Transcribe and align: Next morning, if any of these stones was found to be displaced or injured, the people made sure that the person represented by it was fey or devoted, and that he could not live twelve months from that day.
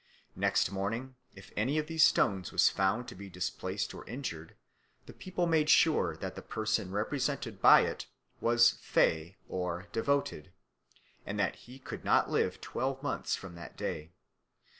Next 0.35 0.71
morning, 0.71 1.15
if 1.35 1.51
any 1.55 1.77
of 1.77 1.85
these 1.85 2.03
stones 2.03 2.51
was 2.51 2.69
found 2.69 3.07
to 3.07 3.13
be 3.13 3.29
displaced 3.29 3.93
or 3.93 4.03
injured, 4.07 4.55
the 5.05 5.13
people 5.13 5.45
made 5.45 5.69
sure 5.69 6.17
that 6.17 6.33
the 6.33 6.41
person 6.41 6.89
represented 6.89 7.61
by 7.61 7.81
it 7.81 8.07
was 8.39 8.71
fey 8.81 9.37
or 9.47 9.89
devoted, 9.91 10.51
and 11.23 11.39
that 11.39 11.55
he 11.55 11.77
could 11.77 12.03
not 12.03 12.31
live 12.31 12.59
twelve 12.61 13.03
months 13.03 13.35
from 13.35 13.53
that 13.53 13.77
day. 13.77 14.11